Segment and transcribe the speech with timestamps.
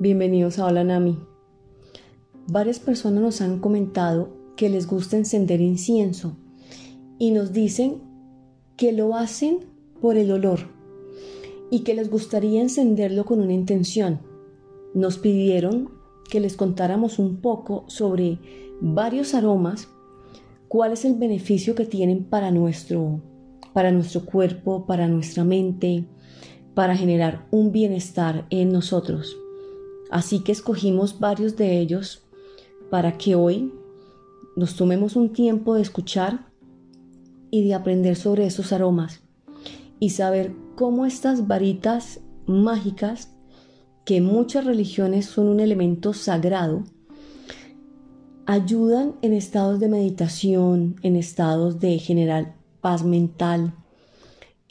[0.00, 1.18] Bienvenidos a Hola Nami.
[2.48, 6.36] Varias personas nos han comentado que les gusta encender incienso
[7.18, 8.02] y nos dicen
[8.76, 9.60] que lo hacen
[10.00, 10.60] por el olor
[11.70, 14.20] y que les gustaría encenderlo con una intención.
[14.94, 15.90] Nos pidieron
[16.28, 18.38] que les contáramos un poco sobre
[18.80, 19.88] varios aromas,
[20.68, 23.20] cuál es el beneficio que tienen para nuestro,
[23.72, 26.06] para nuestro cuerpo, para nuestra mente,
[26.74, 29.36] para generar un bienestar en nosotros.
[30.12, 32.22] Así que escogimos varios de ellos
[32.90, 33.72] para que hoy
[34.56, 36.52] nos tomemos un tiempo de escuchar
[37.50, 39.22] y de aprender sobre esos aromas
[40.00, 43.34] y saber cómo estas varitas mágicas,
[44.04, 46.84] que muchas religiones son un elemento sagrado,
[48.44, 53.74] ayudan en estados de meditación, en estados de generar paz mental,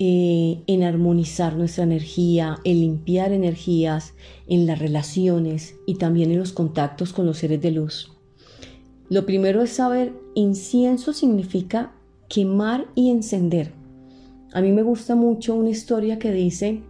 [0.03, 4.15] eh, en armonizar nuestra energía, en limpiar energías,
[4.47, 8.11] en las relaciones y también en los contactos con los seres de luz.
[9.09, 11.93] Lo primero es saber, incienso significa
[12.29, 13.73] quemar y encender.
[14.53, 16.81] A mí me gusta mucho una historia que dice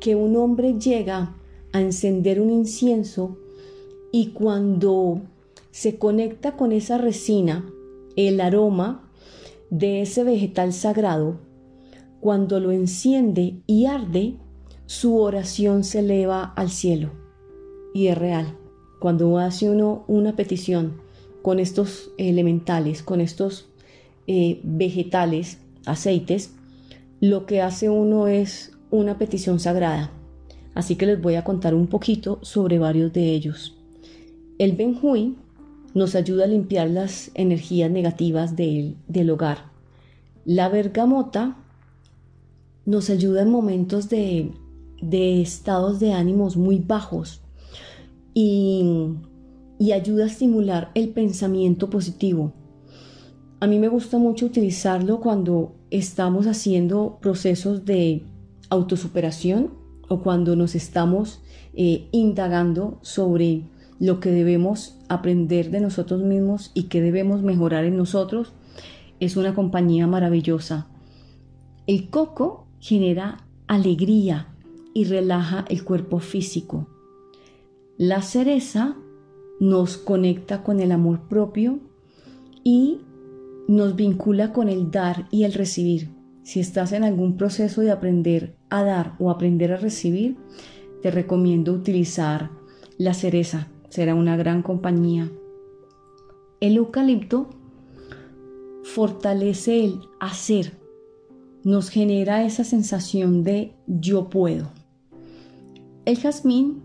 [0.00, 1.36] que un hombre llega
[1.72, 3.38] a encender un incienso
[4.10, 5.20] y cuando
[5.70, 7.72] se conecta con esa resina,
[8.16, 9.08] el aroma
[9.70, 11.45] de ese vegetal sagrado
[12.26, 14.34] cuando lo enciende y arde,
[14.86, 17.12] su oración se eleva al cielo.
[17.94, 18.58] Y es real.
[18.98, 21.00] Cuando hace uno una petición
[21.42, 23.68] con estos elementales, con estos
[24.26, 26.50] eh, vegetales, aceites,
[27.20, 30.10] lo que hace uno es una petición sagrada.
[30.74, 33.76] Así que les voy a contar un poquito sobre varios de ellos.
[34.58, 35.36] El Benjui
[35.94, 39.70] nos ayuda a limpiar las energías negativas del, del hogar.
[40.44, 41.62] La bergamota
[42.86, 44.52] nos ayuda en momentos de,
[45.02, 47.42] estados de ánimos muy bajos
[48.32, 49.10] y,
[49.78, 52.52] y ayuda a estimular el pensamiento positivo.
[53.60, 58.24] A mí me gusta mucho utilizarlo cuando estamos haciendo procesos de
[58.70, 59.72] autosuperación
[60.08, 61.42] o cuando nos estamos
[61.74, 63.62] eh, indagando sobre
[63.98, 68.52] lo que debemos aprender de nosotros mismos y que debemos mejorar en nosotros.
[69.20, 70.88] Es una compañía maravillosa.
[71.86, 74.54] El coco genera alegría
[74.94, 76.86] y relaja el cuerpo físico.
[77.98, 78.96] La cereza
[79.58, 81.80] nos conecta con el amor propio
[82.62, 83.00] y
[83.66, 86.10] nos vincula con el dar y el recibir.
[86.44, 90.36] Si estás en algún proceso de aprender a dar o aprender a recibir,
[91.02, 92.52] te recomiendo utilizar
[92.98, 93.66] la cereza.
[93.88, 95.28] Será una gran compañía.
[96.60, 97.50] El eucalipto
[98.84, 100.85] fortalece el hacer
[101.66, 104.70] nos genera esa sensación de yo puedo.
[106.04, 106.84] El jazmín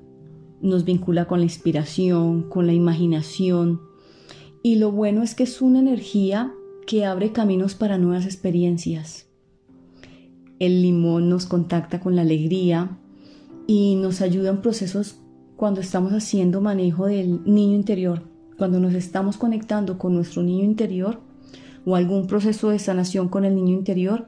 [0.59, 3.79] nos vincula con la inspiración, con la imaginación
[4.63, 6.51] y lo bueno es que es una energía
[6.87, 9.27] que abre caminos para nuevas experiencias.
[10.57, 12.97] El limón nos contacta con la alegría
[13.67, 15.19] y nos ayuda en procesos
[15.57, 18.23] cuando estamos haciendo manejo del niño interior,
[18.57, 21.19] cuando nos estamos conectando con nuestro niño interior
[21.85, 24.27] o algún proceso de sanación con el niño interior,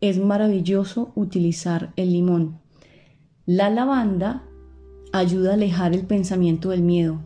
[0.00, 2.60] es maravilloso utilizar el limón.
[3.46, 4.44] La lavanda
[5.12, 7.20] ayuda a alejar el pensamiento del miedo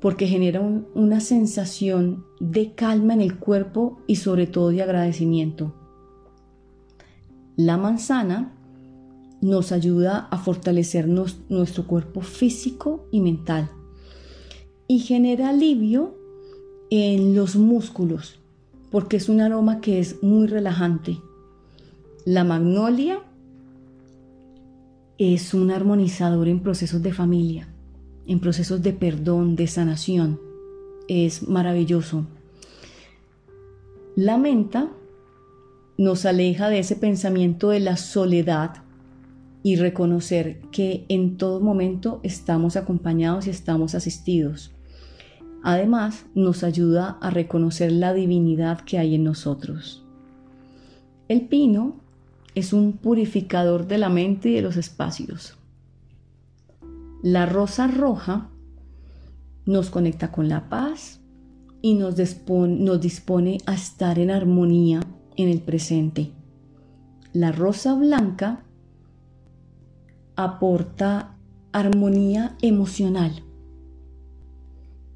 [0.00, 5.74] porque genera una sensación de calma en el cuerpo y sobre todo de agradecimiento.
[7.56, 8.52] La manzana
[9.40, 13.70] nos ayuda a fortalecer nuestro cuerpo físico y mental
[14.88, 16.18] y genera alivio
[16.90, 18.40] en los músculos
[18.90, 21.18] porque es un aroma que es muy relajante
[22.24, 23.20] la magnolia
[25.18, 27.68] es un armonizador en procesos de familia,
[28.26, 30.40] en procesos de perdón, de sanación.
[31.06, 32.26] Es maravilloso.
[34.16, 34.90] La menta
[35.98, 38.82] nos aleja de ese pensamiento de la soledad
[39.62, 44.72] y reconocer que en todo momento estamos acompañados y estamos asistidos.
[45.62, 50.04] Además, nos ayuda a reconocer la divinidad que hay en nosotros.
[51.28, 52.03] El pino
[52.54, 55.58] es un purificador de la mente y de los espacios.
[57.22, 58.50] La rosa roja
[59.66, 61.20] nos conecta con la paz
[61.80, 65.00] y nos dispone, nos dispone a estar en armonía
[65.36, 66.32] en el presente.
[67.32, 68.64] La rosa blanca
[70.36, 71.36] aporta
[71.72, 73.42] armonía emocional.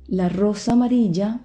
[0.06, 1.40] La rosa amarilla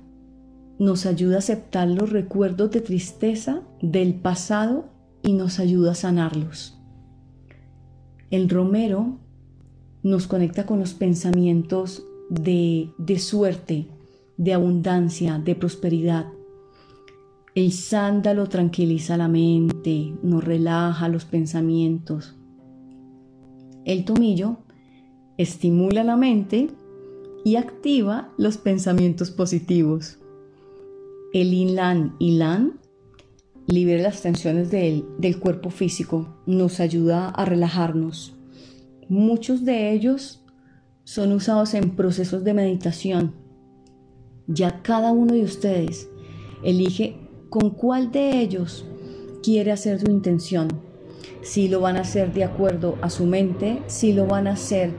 [0.79, 4.92] nos ayuda a aceptar los recuerdos de tristeza del pasado
[5.23, 6.77] y nos ayuda a sanarlos.
[8.29, 9.17] El romero
[10.03, 13.87] nos conecta con los pensamientos de, de suerte,
[14.37, 16.27] de abundancia, de prosperidad.
[17.55, 22.35] El sándalo tranquiliza la mente, nos relaja los pensamientos.
[23.85, 24.57] El tomillo
[25.37, 26.69] estimula la mente
[27.45, 30.19] y activa los pensamientos positivos.
[31.33, 32.79] El inlan ilan
[33.67, 38.35] libera las tensiones del, del cuerpo físico, nos ayuda a relajarnos.
[39.09, 40.43] Muchos de ellos
[41.03, 43.35] son usados en procesos de meditación.
[44.47, 46.09] Ya cada uno de ustedes
[46.63, 47.17] elige
[47.49, 48.85] con cuál de ellos
[49.43, 50.67] quiere hacer su intención.
[51.41, 54.91] Si lo van a hacer de acuerdo a su mente, si lo van a hacer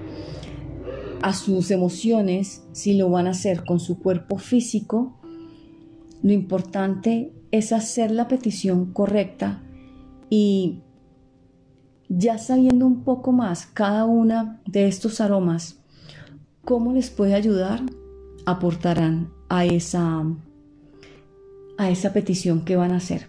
[1.22, 5.18] a sus emociones, si lo van a hacer con su cuerpo físico.
[6.22, 9.62] Lo importante es hacer la petición correcta
[10.28, 10.80] y
[12.08, 15.78] ya sabiendo un poco más cada una de estos aromas,
[16.64, 17.80] cómo les puede ayudar,
[18.44, 20.24] aportarán a esa,
[21.78, 23.28] a esa petición que van a hacer.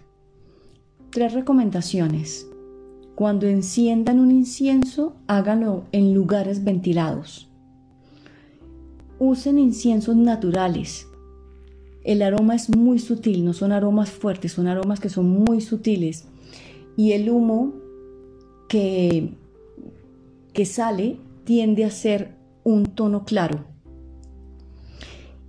[1.10, 2.48] Tres recomendaciones.
[3.14, 7.48] Cuando enciendan un incienso, háganlo en lugares ventilados.
[9.20, 11.06] Usen inciensos naturales,
[12.06, 16.28] el aroma es muy sutil, no son aromas fuertes, son aromas que son muy sutiles.
[16.96, 17.74] Y el humo
[18.68, 19.34] que,
[20.52, 23.64] que sale tiende a ser un tono claro.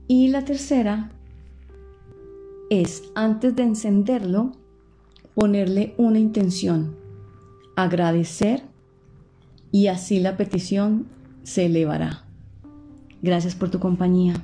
[0.07, 1.11] Y la tercera
[2.71, 4.53] es, antes de encenderlo,
[5.35, 6.95] ponerle una intención,
[7.75, 8.63] agradecer
[9.71, 11.05] y así la petición
[11.43, 12.23] se elevará.
[13.21, 14.43] Gracias por tu compañía.